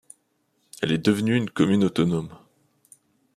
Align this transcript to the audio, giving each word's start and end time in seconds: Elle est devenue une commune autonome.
Elle 0.81 0.93
est 0.93 0.97
devenue 0.97 1.37
une 1.37 1.51
commune 1.51 1.83
autonome. 1.83 2.29